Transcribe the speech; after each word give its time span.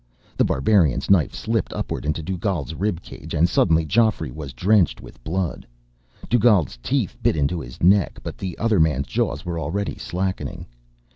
The 0.35 0.43
Barbarian's 0.43 1.11
knife 1.11 1.31
slipped 1.35 1.71
upward 1.73 2.05
into 2.07 2.23
Dugald's 2.23 2.73
rib 2.73 3.03
cage, 3.03 3.35
and 3.35 3.47
suddenly 3.47 3.85
Geoffrey 3.85 4.31
was 4.31 4.51
drenched 4.51 4.99
with 4.99 5.23
blood. 5.23 5.67
Dugald's 6.27 6.77
teeth 6.81 7.15
bit 7.21 7.35
into 7.35 7.59
his 7.59 7.83
neck, 7.83 8.17
but 8.23 8.35
the 8.35 8.57
other 8.57 8.79
man's 8.79 9.05
jaws 9.05 9.45
were 9.45 9.59
already 9.59 9.99
slackening. 9.99 10.65